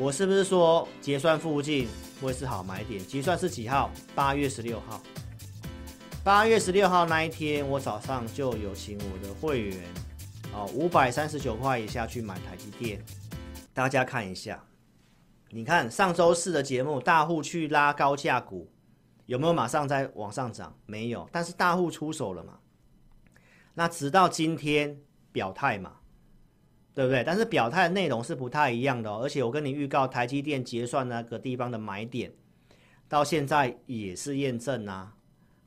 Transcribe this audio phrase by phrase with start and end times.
[0.00, 1.86] 我是不是说结算附近
[2.22, 3.06] 会是好买点？
[3.06, 3.90] 结算是几号？
[4.14, 4.98] 八月十六号。
[6.24, 9.76] 八月十六号那一天，我早上就有请我的会员，
[10.54, 13.04] 哦，五百三十九块以下去买台积电。
[13.74, 14.64] 大家看一下，
[15.50, 18.72] 你看上周四的节目，大户去拉高价股，
[19.26, 20.74] 有没有马上在往上涨？
[20.86, 22.54] 没有，但是大户出手了嘛？
[23.74, 24.98] 那直到今天
[25.30, 25.96] 表态嘛，
[26.94, 27.22] 对不对？
[27.24, 32.32] 但是表态的内容是不太一样的，而且我跟你预告台积电结算那个地方的买点，
[33.08, 35.14] 到现在也是验证啊。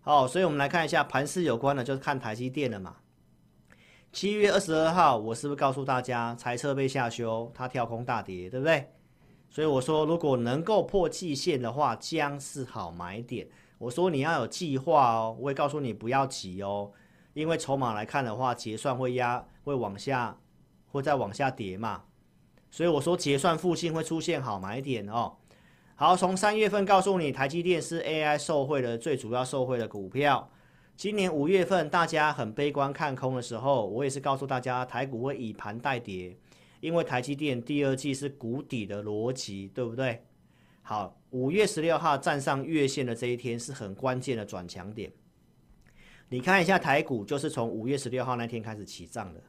[0.02, 2.98] 好，所以我们来看一下盘势有关的，就是看台积电了嘛。
[4.12, 8.92] 七月二十二号，我是不是告诉大家，财测被下修，它跳空大跌，对不对？
[9.50, 13.48] 所以我说，如果能够破季线的话，将是好买点。
[13.78, 16.92] 我说你要有计划哦，我也告诉你不要急哦。
[17.34, 20.38] 因为筹码来看的话，结算会压，会往下，
[20.94, 22.04] 会再往下跌嘛，
[22.70, 25.34] 所以我说结算附近会出现好买点哦。
[25.96, 30.52] 好，从三月份告诉你，台积电是 AI 受惠的最主要受惠的股票。
[30.96, 36.38] 今年五月份大家很悲观看空的时候，我也是告诉大家，台股会以盘带跌，
[36.80, 40.24] 因为台积电第二季是谷底的逻辑，对不对？
[40.84, 45.12] 好，五月十六号站上月线的这一天是很关键的转强点。
[46.30, 49.42] 你看一下台股，就是从五月十六号那天开始起涨的。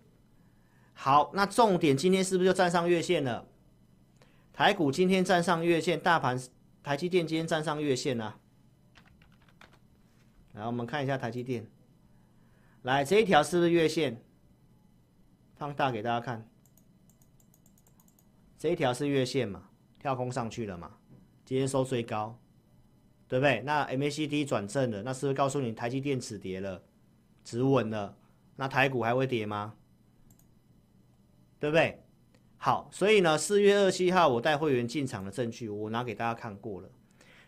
[0.95, 3.47] 好，那重点今天是不是就站上月线了？
[4.53, 6.41] 台股今天站上月线，大盘
[6.83, 8.39] 台积电今天站上月线了。
[10.53, 11.67] 来，我们看一下台积电。
[12.83, 14.23] 来，这一条是不是月线？
[15.57, 16.49] 放大给大家看。
[18.59, 19.69] 这一条是月线嘛？
[19.99, 20.91] 跳空上去了嘛？
[21.45, 22.39] 今天收最高。
[23.27, 23.63] 对不对？
[23.63, 26.81] 那 MACD 转正了，那是不是告诉你台积电止跌了，
[27.43, 28.17] 止稳了？
[28.55, 29.75] 那台股还会跌吗？
[31.65, 31.99] 对不对？
[32.59, 36.89] 好，所以呢，四月二十七号我带会员进场的证据，我拿给大家看过了。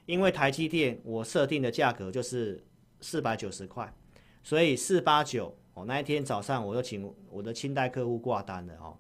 [0.06, 2.64] 因为台积电我设定的价格就是
[3.02, 3.94] 四百九十块，
[4.42, 8.96] 所以四八九，哦，那一天早上我就请我的清代客户挂单了哦。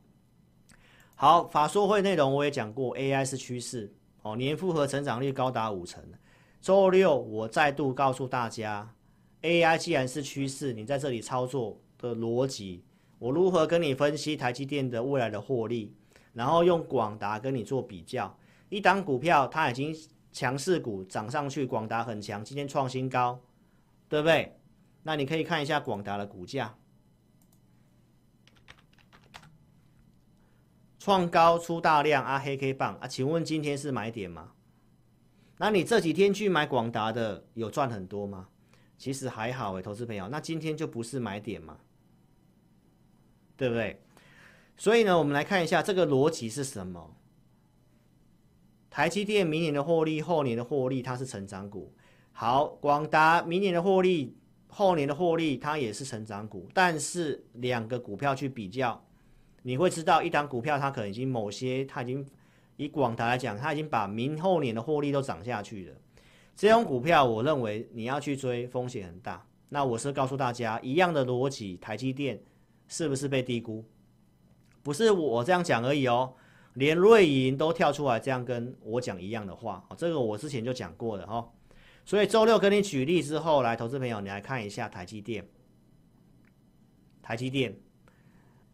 [1.14, 3.90] 好，法说会内容我也讲过，AI 是趋势
[4.20, 6.04] 哦，年复合成长率高达五成。
[6.60, 8.94] 周六，我再度告诉大家
[9.40, 12.84] ，AI 既然是趋势，你在这里操作的逻辑，
[13.18, 15.94] 我如何跟你分析台积电的未来的获利，
[16.32, 18.38] 然后用广达跟你做比较，
[18.68, 19.94] 一档股票它已经
[20.32, 23.40] 强势股涨上去，广达很强，今天创新高，
[24.08, 24.58] 对不对？
[25.02, 26.76] 那你可以看一下广达的股价，
[30.98, 34.52] 创高出大量啊，黑 K 棒啊，请问今天是买点吗？
[35.58, 38.48] 那你这几天去买广达的有赚很多吗？
[38.98, 41.78] 其实还好诶，投资朋友，那今天就不是买点嘛，
[43.56, 44.00] 对不对？
[44.76, 47.16] 所以呢，我们来看一下这个逻辑是什么？
[48.90, 51.92] 台积电明年的获利，后年的获利，它是成长股。
[52.32, 54.36] 好，广达明年的获利，
[54.68, 56.68] 后年的获利，它也是成长股。
[56.74, 59.04] 但是两个股票去比较，
[59.62, 62.26] 你会知道一档股票它可能已经某些它已经。
[62.78, 65.94] 以广达来讲，它已经把明后年的获利都涨下去了。
[66.54, 69.46] 这种股票，我认为你要去追，风险很大。
[69.70, 72.38] 那我是告诉大家，一样的逻辑，台积电
[72.88, 73.84] 是不是被低估？
[74.82, 76.32] 不是我这样讲而已哦，
[76.74, 79.84] 连瑞银都跳出来这样跟我讲一样的话。
[79.96, 81.48] 这个我之前就讲过的哈。
[82.04, 85.44] 所以周六跟你举例之后，来，投资朋友，你来看一下台积电，
[87.20, 87.76] 台积电。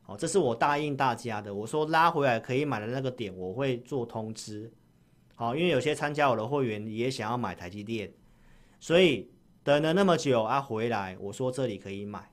[0.04, 1.54] 哦，这是我答应大家的。
[1.54, 4.70] 我说拉回来可以买的那个点，我会做通知。
[5.34, 8.12] 好，因为有些参加我的会员也想要买台积电，
[8.78, 9.30] 所以
[9.64, 12.30] 等了那么久啊，回来我说这里可以买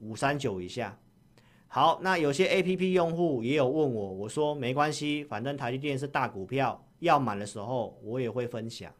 [0.00, 0.98] 五三九以下。
[1.68, 8.92] 好，那有些 APP 用户也有问我，我说没关系，反正台积电是大股票，要买的时候我也会分享。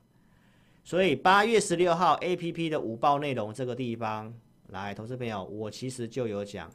[0.85, 4.33] 所以八月十六号 APP 的午报内容这个地方，
[4.69, 6.71] 来，投资朋友，我其实就有讲。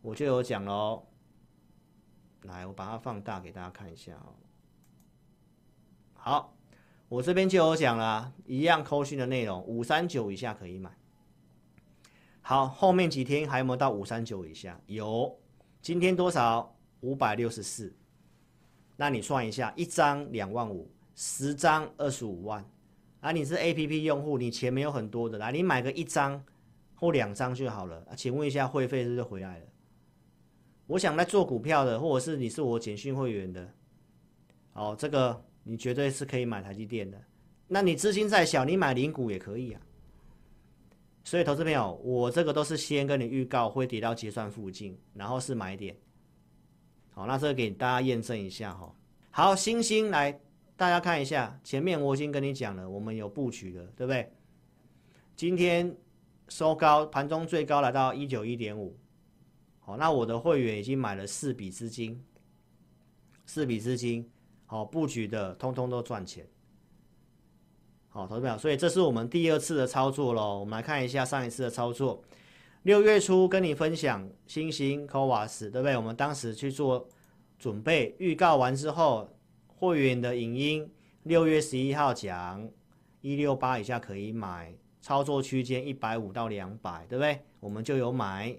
[0.00, 1.04] 我就有讲喽，
[2.42, 4.32] 来，我把它放大给大家看一下哦。
[6.14, 6.54] 好，
[7.08, 10.96] 我这边就有讲了，一样扣讯的内容，五三九以下可以买。
[12.48, 14.80] 好，后面几天还有没有到五三九以下？
[14.86, 15.38] 有，
[15.82, 16.74] 今天多少？
[17.00, 17.94] 五百六十四。
[18.96, 22.64] 那你算一下，一张两万五，十张二十五万。
[23.20, 26.42] 啊，你是 APP 用户，你钱没有很多的，来，你买个一张
[26.94, 28.02] 或两张就好了。
[28.16, 29.66] 请问一下，会费是不是回来了？
[30.86, 33.70] 我想来做股票的，或者是你是我简讯会员的，
[34.72, 37.22] 哦，这个你绝对是可以买台积电的。
[37.66, 39.82] 那你资金再小，你买零股也可以啊。
[41.28, 45.94] 所以，投资朋友，我这个都是先跟你预告会跌到结算附近，然后是买点。
[47.10, 48.90] 好，那这个给大家验证一下哈。
[49.30, 50.40] 好，星星来，
[50.74, 54.32] 大家看一下，前面我已经跟你讲了，我们有布局了，对不对？
[55.36, 55.94] 今天
[56.48, 58.96] 收高，盘中最高来到一九一点五。
[59.80, 62.24] 好，那我的会员已经买了四笔资金，
[63.44, 64.26] 四笔资金，
[64.64, 66.46] 好布局的，通通都赚钱。
[68.10, 70.58] 好，投资朋友，所以这是我们第二次的操作喽。
[70.58, 72.22] 我们来看一下上一次的操作，
[72.82, 75.96] 六月初跟你分享新兴 CoWAS，对不对？
[75.96, 77.06] 我们当时去做
[77.58, 79.28] 准备，预告完之后，
[79.66, 80.90] 会员的影音，
[81.24, 82.66] 六月十一号讲
[83.20, 87.38] 一六八以下可以买，操作区间一百五到两百，对不对？
[87.60, 88.56] 我们就有买。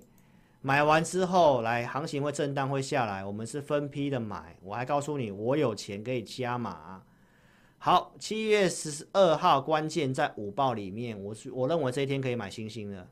[0.62, 4.56] 买完之后，来行情会震荡会下来，我们是分批的买。
[4.62, 7.02] 我还告诉你，我有钱可以加码。
[7.82, 13.10] 好，七月十二号关键在五报里面，我是我认为这一天可以买星星的，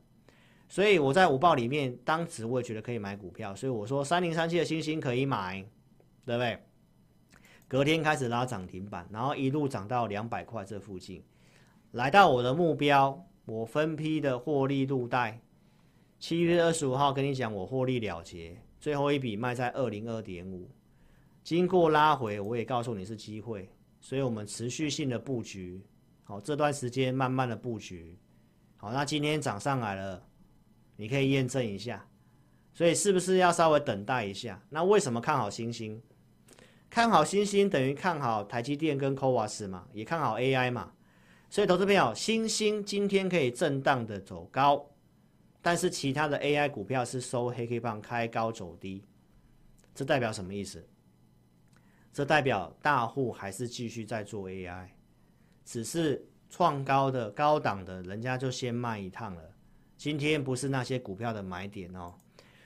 [0.68, 5.64] 所以我在五报里面当时我也觉得可以买股票，所以我说三零三七的星星可以买，
[6.26, 6.62] 对不对？
[7.66, 11.24] 隔天开始拉涨停板，然后一路涨到两百块这附近，
[11.92, 15.40] 来到我的目标，我分批的获利入袋。
[16.18, 20.68] 七月二十五号跟你讲，我获利了结，最后一笔卖在二零二点五。
[21.42, 23.70] 经过拉回，我也告诉你是机会，
[24.08, 25.84] 所以我们持续性的布局。
[26.24, 28.16] 好，这段时间慢慢的布局。
[28.78, 30.26] 好，那今天涨上来了，
[30.96, 32.08] 你可以验证一下。
[32.72, 34.62] 所以是不是要稍微等待一下？
[34.70, 36.00] 那为什么看好星星？
[36.88, 40.90] 看好星星等于看好台积电跟 c o v a s 嘛，也看好 AI 嘛。
[41.50, 44.88] 所以投资朋友，星星今天可以震荡的走高。
[45.60, 49.04] 但是其他的 AI 股票是收黑 K 棒开高走低，
[49.94, 50.82] 这代表什么意思？
[52.12, 54.88] 这代表大户还是继续在做 AI，
[55.64, 59.42] 只是创高的高档的人家就先卖一趟了。
[59.96, 62.14] 今天不是那些股票的买点哦，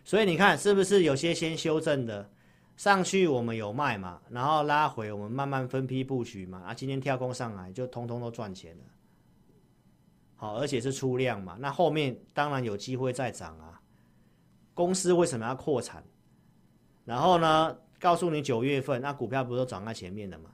[0.04, 2.30] 所以你看是不是有些先修正的
[2.76, 8.84] 上去我们有卖嘛，然后拉回我们慢慢分批布局嘛，啊今天跳空上来就通通都赚钱了。
[10.36, 13.80] 好，而且是出量嘛，那后面当然有机会再涨啊。
[14.74, 16.02] 公司为什么要扩产？
[17.04, 20.50] 然后呢，告诉你九月份那股票不是都涨在前面的嘛？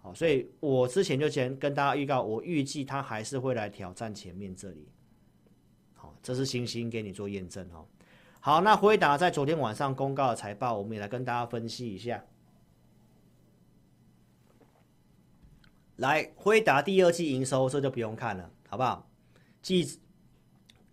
[0.00, 4.88] 好，所以我之前就先跟大家预告，我预计它还是会来挑战前面这里。
[5.94, 7.86] 好，这是星星给你做验证哦。
[8.40, 12.22] 好，那辉达在昨天晚上公告的财报，我们也来跟大家分析一下。
[15.96, 18.50] 来，辉达第二季营收这就不用看了。
[18.68, 19.08] 好不好？
[19.62, 20.00] 季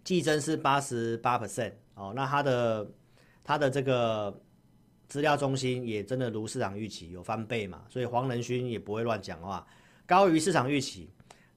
[0.04, 2.92] 季增是八十八 percent 哦，那它的
[3.44, 4.40] 它的这个
[5.12, 9.68] 资料中心也真的如市场预期有翻倍嘛，所以黄仁勋也不会乱讲话，
[10.06, 11.10] 高于市场预期。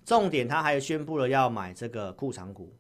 [0.05, 2.75] 重点他还宣布了要买这个库藏股，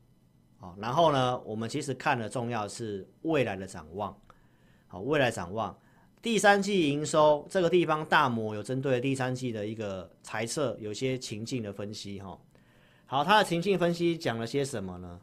[0.58, 4.12] 哦，然后呢，我们其实看的重要是未来的展望，
[4.88, 5.78] 好，未来展望
[6.20, 12.36] 第三季营收这个地方大摩有针对第三季的一个财测，有些情境的分析哈。
[13.06, 15.20] 好，它的情境分析讲了些什么呢？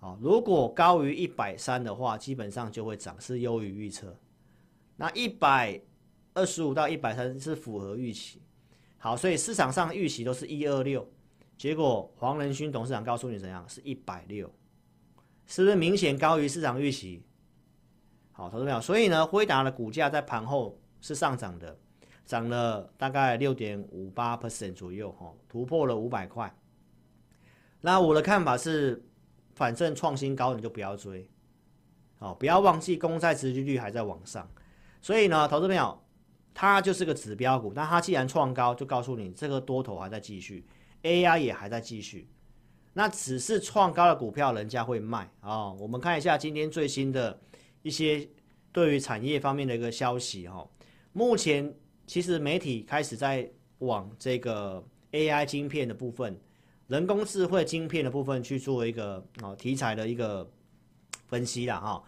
[0.00, 4.16] 好，如果高于一百三的话，基本上就会涨，是优于预测。
[4.96, 5.80] 那一百
[6.34, 8.40] 二十五到一百三是符合预期。
[8.98, 11.06] 好，所以市场上预期都是一二六，
[11.58, 13.68] 结果黄仁勋董事长告诉你怎样？
[13.68, 14.50] 是一百六，
[15.46, 17.22] 是不是明显高于市场预期？
[18.32, 21.78] 好，投资朋友，所以呢，辉达的股价在盘后是上涨的，
[22.24, 26.52] 涨了大概六点五八 percent 左右，哈，突破了五百块。
[27.82, 29.04] 那我的看法是，
[29.54, 31.28] 反正创新高你就不要追，
[32.18, 34.50] 好，不要忘记公债殖利率还在往上，
[35.04, 36.02] 所以呢，投资朋友，
[36.54, 40.66] 它就是个指标股，那它既然创高，就告诉你这个多头还在继续
[41.02, 42.26] ，AI 也还在继续，
[42.94, 45.70] 那只是创高的股票人家会卖啊。
[45.74, 47.38] 我们看一下今天最新的
[47.82, 48.26] 一些
[48.72, 50.66] 对于产业方面的一个消息哈，
[51.12, 51.70] 目前
[52.06, 53.46] 其实媒体开始在
[53.80, 54.82] 往这个
[55.12, 56.40] AI 晶片的部分。
[56.86, 60.50] 人工智慧晶片的部分去做一个哦题材的一个
[61.26, 62.02] 分析了哈，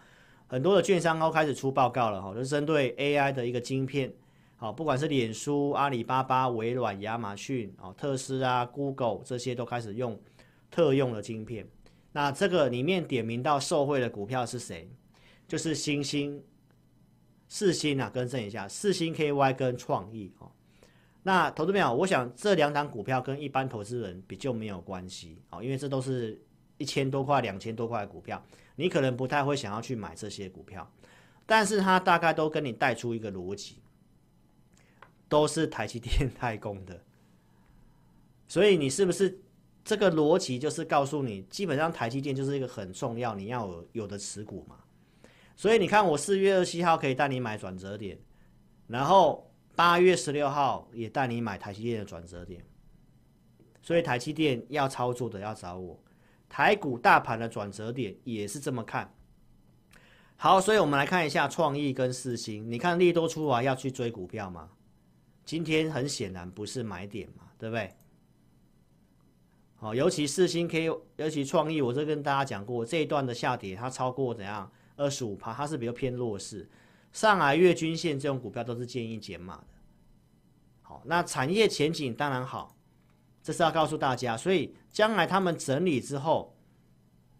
[0.47, 4.11] 很多的券商都开始出报告了哈，就是针对 AI 的一个晶片，
[4.55, 10.19] 好，不管是脸书、阿里巴巴、微软、亚马逊、哦特斯拉、Google 这些都开始用
[10.71, 11.67] 特用的晶片。
[12.13, 14.89] 那这个里面点名到受惠的股票是谁？
[15.47, 16.43] 就是星星、
[17.47, 20.51] 四星啊，更正一下，四星 KY 跟创意哦。
[21.23, 26.41] 那投资朋友，我想这两档股票跟一般投资人比较没有关系，哦，因为这都是
[26.77, 28.43] 一千多块、两千多块的股票，
[28.75, 30.89] 你可能不太会想要去买这些股票，
[31.45, 33.77] 但是它大概都跟你带出一个逻辑，
[35.27, 37.01] 都是台积电 代工的，
[38.47, 39.39] 所以你是不是
[39.83, 44.77] 这个逻辑就是告诉你，基本上台积电就是一个很重要你要有有的持股嘛？
[45.55, 48.17] 所以你看，我四月二十七号可以带你买转折点，
[48.85, 52.63] 然后八月十六号也带你买台积电的转折点。
[53.81, 55.97] 所以台积电要操作的要找我，
[56.49, 59.13] 台股大盘的转折点也是这么看。
[60.35, 62.69] 好，所以我们来看一下创意跟四星。
[62.71, 64.69] 你看利多出来要去追股票吗？
[65.43, 67.95] 今天很显然不是买点嘛，对不对？
[69.77, 70.85] 好，尤其四星 K，
[71.15, 76.69] 尤其创意，我这跟大家讲过，这一段的下跌它超过怎样二十五趴，它是比较偏弱势。
[77.11, 79.67] 上来月均线这种股票都是建议减码的。
[80.83, 82.76] 好，那产业前景当然好，
[83.47, 84.35] 这是要告诉大家。
[84.35, 86.53] 所以将来他们整理之后。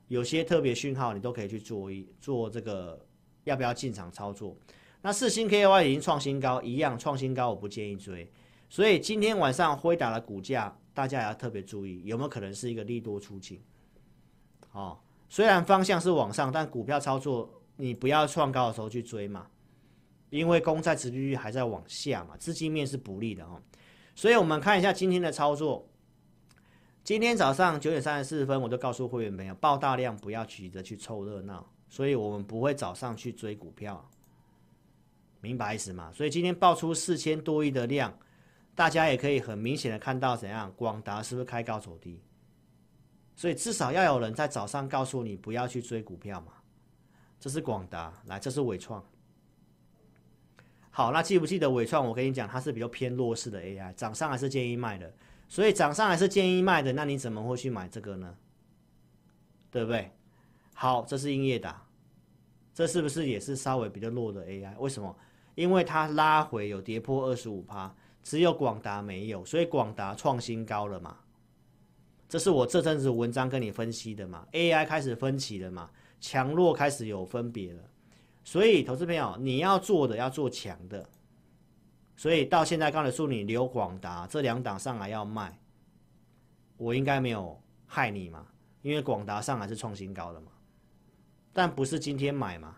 [0.07, 2.97] 有些特别讯号，你都可以去做一做这个，
[3.43, 4.55] 要不要进场操作？
[5.01, 8.31] 那四星 KY 已经创新高，一样创新高，我不建议追。
[8.69, 13.61] 所以今天晚上辉达的股价，大家也要特别注意，有没有可能是一个利多出尽？
[14.71, 14.97] 哦，
[15.27, 19.45] 虽然方向是往上，但股票操作你不要创高的时候去追嘛，
[20.29, 23.61] 因为公债殖利率还在往下嘛，资金面是不利的哦。
[24.15, 25.85] 所以我们看一下今天的操作。
[27.07, 34.05] 今天早上九点三十四分，我就告诉会员朋友，爆大量不要急着去凑热闹，所以我们不会早上去追股票，
[35.39, 36.11] 明白意思吗？
[36.13, 38.13] 所以今天爆出四千多亿的量，
[38.75, 42.21] 大家也可以很明显的看到怎样，广达是不是开高走低？
[43.37, 46.51] 所以至少要有人在早上告诉你不要去追股票嘛。
[47.39, 49.01] 这是广达，来，这是伟创。
[50.89, 52.05] 好，那记不记得伟创？
[52.05, 55.09] 我跟你讲，它是比较偏弱势的 AI，涨上还是建议卖的。
[55.47, 58.35] 所以涨上来是建议卖的，那你怎么会去买这个呢？
[59.71, 60.11] 对不对？
[60.73, 61.81] 好，这是英业达，
[62.73, 64.77] 这是不是也是稍微比较弱的 AI？
[64.77, 65.15] 为什么？
[65.55, 71.17] 因为它拉回有跌破二十五趴，只有广达没有，所以广达创新高了嘛。
[72.29, 75.89] 这是我这阵子文章跟你分析的嘛，AI 开始分歧了嘛，
[76.19, 77.81] 强弱开始有分别了。
[78.43, 81.09] 所以投资朋友，你要做的要做强的。
[82.17, 85.57] 所以到现在，刚才说你留广达这两档上来要卖，
[86.75, 88.45] 我应该没有害你嘛？
[88.81, 90.51] 因为广达上来是创新高的嘛，
[91.53, 92.75] 但不是今天买嘛，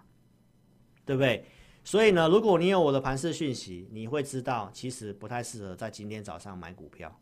[1.05, 1.46] 对不对？
[1.86, 7.17] 所以呢，如果你有我的盘势讯息，你会知道其实不太适合在今天早上买股票。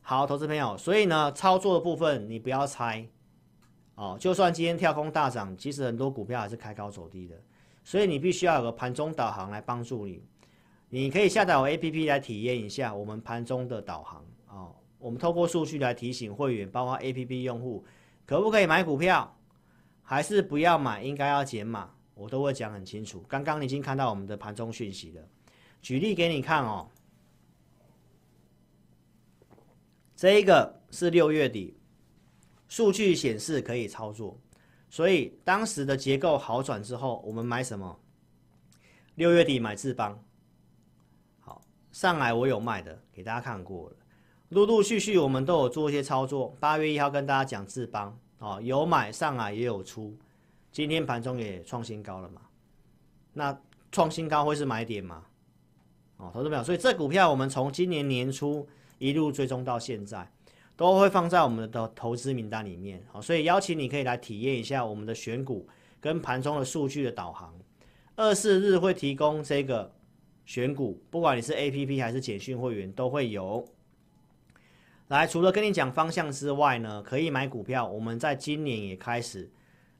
[0.00, 3.06] 好，投资朋友，所以呢，操作的部分你不要猜
[3.94, 4.16] 哦。
[4.18, 7.38] 就算今天跳空大涨，其实很多股票还是开高走低的，
[7.84, 10.24] 所以你必须要有个盘中导航来帮助你。
[10.90, 14.72] 你可以下载我 APP 来体验一下我们盘中的导航啊。
[14.98, 17.84] 我们透过数据来提醒会员，包括 APP 用户，
[18.24, 19.36] 可不可以买股票，
[20.02, 23.22] 还是不要买，应该要减码，我都会讲很清楚。
[23.28, 25.22] 刚刚你已经看到我们的盘中讯息了，
[25.82, 26.88] 举例给你看哦。
[30.16, 31.76] 这一个是六月底，
[32.66, 34.36] 数据显示可以操作，
[34.88, 38.00] 所以当时的结构好转之后，我们买什么？
[39.14, 40.18] 六月底买智邦。
[41.98, 43.96] 上来我有卖的，给大家看过了。
[44.50, 46.54] 陆陆续续我们都有做一些操作。
[46.60, 50.16] 八月一号跟大家讲智邦，哦，有买上来也有出，
[50.70, 52.42] 今天盘中也创新高了嘛。
[53.32, 55.24] 那创新高会是买点吗？
[56.18, 58.64] 哦，投资朋友，所以这股票我们从今年年初
[58.98, 60.30] 一路追踪到现在，
[60.76, 63.04] 都会放在我们的投资名单里面。
[63.10, 65.68] 好，所以邀请你可以来体验一下我们的选股
[66.00, 67.52] 跟盘中的数据的导航。
[68.14, 69.97] 二四日会提供这个。
[70.48, 73.62] 选股，不管你是 APP 还是简讯会员，都会有。
[75.08, 77.86] 来，除了跟你讲方向之外呢，可以买股票。
[77.86, 79.50] 我们在今年也开始，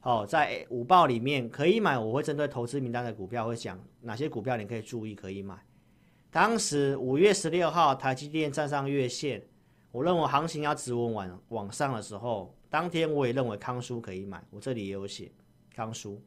[0.01, 1.99] 哦，在五报里面可以买。
[1.99, 5.55] 我会针对投资名单的股票，会讲哪些股票你可以注意可以买。
[6.31, 9.43] 当时五月十六号，台积电站上月线，
[9.93, 14.43] 我认为行情要直稳往往上的时候，当天我也认为康叔可以买。
[14.51, 15.31] 我这里也有写
[15.77, 16.19] 康叔。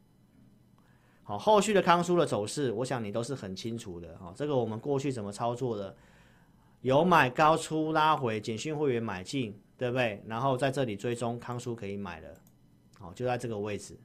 [1.24, 4.16] 好，后续的康叔的走势，我想你都是很清楚的。
[4.18, 5.94] 哈，这个我们过去怎么操作的？
[6.80, 10.20] 有买高出拉回，简讯会员买进，对不对？
[10.26, 12.36] 然后在这里追踪康叔可以买的，
[12.98, 13.96] 好，就在这个位置。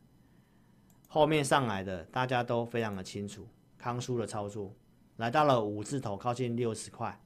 [1.08, 3.48] 后面上来的大家都非常的清楚，
[3.80, 4.72] 康叔的操作
[5.16, 7.20] 来到了五字头，靠近六十块。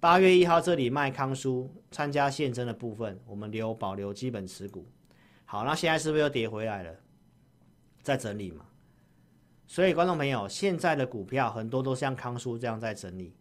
[0.00, 4.86] 八月一号这里卖康叔，参加现增的部分，我们留保留基本持股。
[5.44, 6.96] 好，那现在是不是又跌回来了？
[8.00, 8.64] 在整理嘛。
[9.70, 13.32] 所以，观众朋友，现在的股票很多都像康叔这样在整理。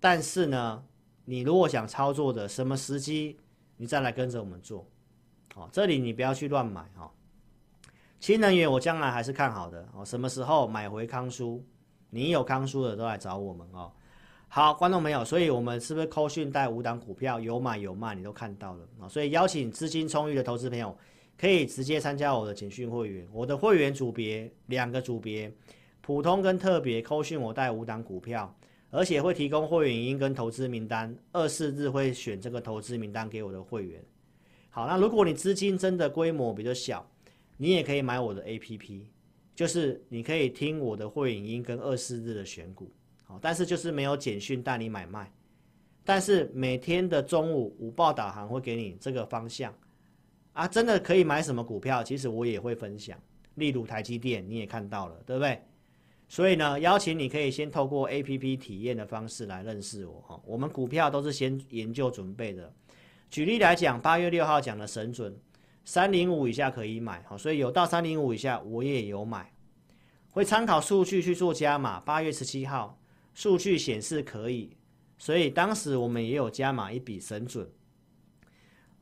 [0.00, 0.82] 但是呢，
[1.24, 3.38] 你如果想操作的，什么时机
[3.76, 4.84] 你再来跟着我们做。
[5.54, 7.08] 哦，这里你不要去乱买哈。
[8.18, 10.04] 新能源我将来还是看好的哦。
[10.04, 11.64] 什么时候买回康叔？
[12.10, 13.92] 你有康叔的都来找我们哦。
[14.48, 19.08] 好，观众朋友，所以我们是不是扣讯带五档股票有买有卖，你都看到了啊？
[19.08, 20.98] 所以邀请资金充裕的投资朋友。
[21.42, 23.26] 可以直接参加我的简讯会员。
[23.32, 25.52] 我的会员组别两个组别，
[26.00, 28.56] 普通跟特别，扣讯我带五档股票，
[28.90, 34.00] 而且会提供会员音跟投资名单，二四日会选这个投资名单给我的会员。
[34.70, 37.04] 好，那如果你资金真的规模比较小，
[37.56, 39.00] 你也可以买我的 APP，
[39.56, 42.88] 就是你可以听我的会员音跟二四日的选股。
[43.24, 45.28] 好，但是就是没有简讯带你买卖。
[46.04, 49.74] 但是每天的中午午报导航会给你这个方向
[50.52, 52.02] 啊，真的可以买什么股票？
[52.04, 53.18] 其实我也会分享，
[53.54, 55.62] 例如台积电，你也看到了，对不对？
[56.28, 60.40] 所以呢，邀请你可以先透过 APP 体验的方式来认识我哈。
[60.46, 62.72] 我们股票都是先研究准备的。
[63.30, 65.34] 举例来讲，八月六号讲的神准，
[65.84, 69.52] 三零五以下可以买哈，所以有到三零五以下我也有买，
[70.30, 72.00] 会参考数据去做加码。
[72.00, 72.98] 八月十七号
[73.34, 74.76] 数据显示可以。
[75.18, 77.70] 所以当时我们也有加码一笔神准，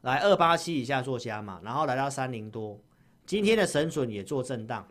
[0.03, 2.81] 来二八七以下做加码，然后来到三零多，
[3.27, 4.87] 今天的神准也做震荡。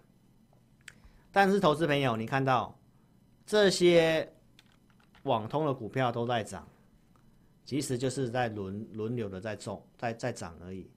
[1.32, 2.78] 但是投资朋友，你看到
[3.46, 4.32] 这些
[5.24, 6.68] 网通的股票都在涨，
[7.66, 10.90] 其实就是在轮轮流的在重在在涨而已。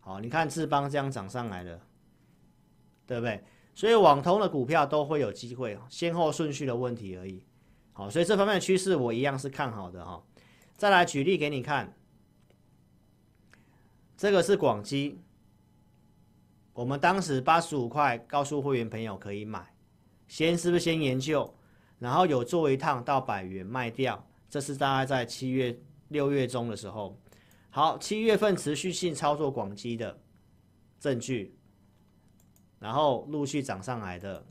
[0.00, 1.80] 好，你看智邦这样涨上来了，
[3.06, 3.42] 对不对？
[3.74, 7.44] 所以网通的股票都会有机会，先后顺序的问题而已。
[7.92, 10.22] 好，所以这方面的趋势我一样是看好的哈。
[10.76, 11.94] 再来举例给你看，
[14.16, 15.20] 这个是广基，
[16.72, 19.74] 我们当时八十五块告诉会员朋友可以买，
[20.26, 21.54] 先是不是先研究，
[21.98, 27.18] 然后有做一趟到百元卖掉，这是大概在七月六月中的时候。
[27.68, 30.18] 好，七月份持续性操作广基的
[30.98, 31.54] 证据，
[32.78, 34.46] 然后陆续涨上来的，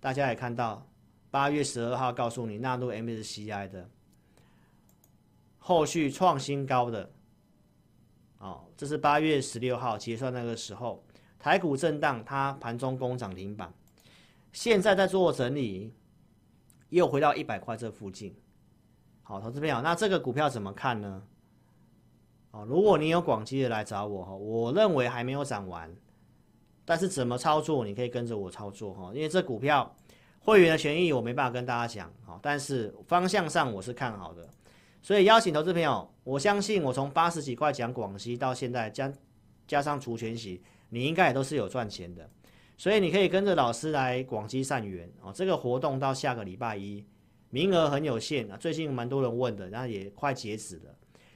[0.00, 0.84] 大家也看到。
[1.30, 3.90] 八月十二号告诉你纳入 MSCI 的，
[5.58, 7.12] 后续创新高的，
[8.38, 11.04] 哦，这是八月十六号结算那个时候，
[11.38, 13.72] 台股震荡，它盘中攻涨停板，
[14.52, 15.92] 现在在做整理，
[16.88, 18.34] 又回到一百块这附近。
[19.22, 21.22] 好，投资朋友，那这个股票怎么看呢？
[22.50, 25.94] 哦，如果你有广基的来找我哈，我认为还没有涨完，
[26.84, 29.94] 但是怎么操作，你可以跟着我操作哈，因为这股票。
[30.40, 32.10] 会员的权益我没办法跟大家讲，
[32.40, 34.48] 但是方向上我是看好的，
[35.00, 39.12] 所以邀请投资朋友，我相信我从八十几块讲广西到现在加
[39.66, 42.28] 加上除权息，你应该也都是有赚钱的，
[42.76, 45.32] 所以你可以跟着老师来广西善缘哦。
[45.32, 47.04] 这个活动到下个礼拜一，
[47.50, 50.94] 名额很有限啊，最近蛮多人问的，然后也快截止了，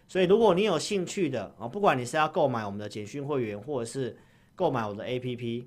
[0.08, 4.16] 所以如果你有兴趣的啊，不管你是要购买我们的简讯会员，或者是
[4.54, 5.66] 购买我的 APP。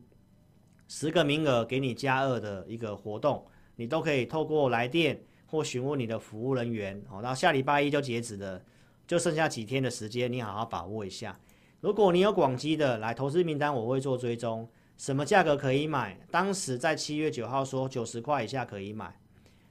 [0.88, 3.44] 十个名额给你加二的一个活动，
[3.76, 7.02] 你都可以透过来电或询问你的服务人员。
[7.08, 8.62] 好，到下礼拜一就截止了，
[9.08, 11.38] 就剩下几天的时间，你好好把握一下。
[11.82, 16.18] 如果你有广基的来投资名单，我会做追踪，什么价格可以买？
[16.32, 19.14] 当时在七月九号说九十块以下可以买，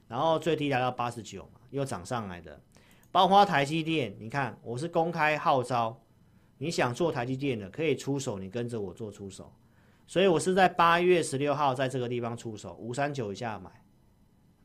[0.06, 2.60] 然后最低来到八十九嘛，又涨上来的。
[3.10, 6.00] 包括台积电，你看我是公开号召，
[6.58, 9.52] 你想做台积电的可以出手，你跟着我做出手。
[10.06, 13.70] 所以我是在八月十六号在这个地方出手，五三九以下买，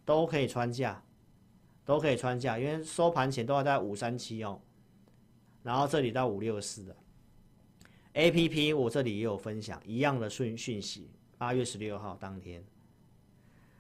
[0.09, 1.03] 都可以穿价，
[1.85, 4.59] 都可以穿价，因为收盘前都要在五三七哦，
[5.61, 6.95] 然后这里到五六四的
[8.13, 12.63] ，A P P 我这里也有分享一样的讯讯息，八月十六号当天，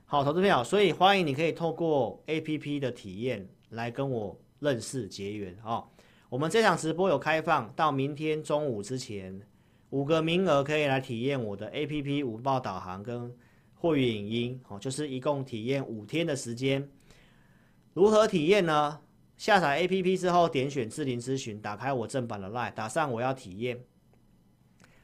[0.05, 5.87] 好，投资朋友，所以欢迎你可以透过 A P P 的体验来跟我认识结缘哦。
[6.29, 9.41] 我们这场直播有开放到明天中午之前。
[9.89, 13.35] 五个名额可以来体验我的 APP 午报导航跟
[13.79, 16.87] 会员影音，哦，就是一共体验五天的时间。
[17.93, 18.99] 如何体验呢？
[19.37, 23.79] 下载 APP 之后，点选智霖咨询，打开我正版的 LINE，打上我要体验，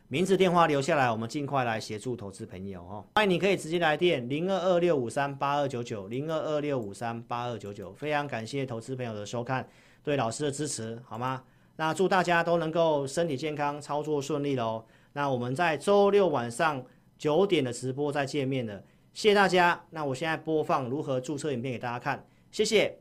[0.09, 3.05] 名字电话留下来，我们尽快来协助投资朋友哦。
[3.15, 9.65] 欢迎你可以直接来电零二二六五三八二九九零二二六五三八二九九，非常感谢投资朋友的收看，
[10.03, 11.41] 对老师的支持，好吗？
[11.77, 14.85] 那祝大家都能够身体健康，操作顺利喽。
[15.13, 16.83] 那我们在周六晚上
[17.17, 19.81] 九点的直播再见面了，谢谢大家。
[19.89, 22.97] 那我现在播放如何注册影片给大家看，谢谢，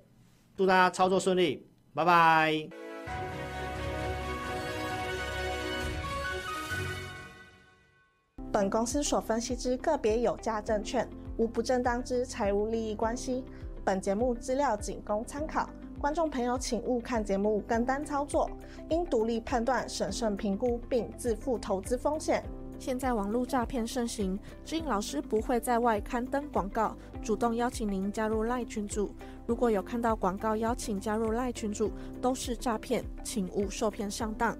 [0.56, 2.68] 祝大家操作顺利，拜拜。
[8.52, 13.44] 本公司所分析之个别有价证券，无不正当之财务利益关系。
[13.84, 15.68] 本节目资料仅供参考。
[15.98, 18.48] 观众朋友，请勿看节目跟单操作，
[18.90, 22.44] 应独立判断、审慎评估并自负投资风险。
[22.78, 29.10] 现在网络诈骗盛行，指引老师不会在外刊登广告，主动邀请您加入赖群组。
[29.46, 34.56] 如果有看到广告邀请加入赖群组，都是诈骗，请勿受骗上当。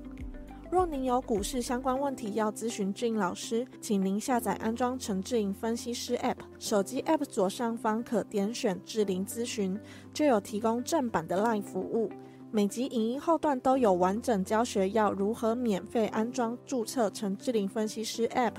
[0.70, 9.79] 若您有股市相关问题要咨询志颖老师，请您下载安装陈志颖分析师 App，手机 App 左上方可点选志玲咨询，
[10.12, 12.11] 就有提供正版的 LINE 服务。
[12.57, 18.53] 每集影音后段都有完整教学，要如何免费安装注册陈志玲分析师 App。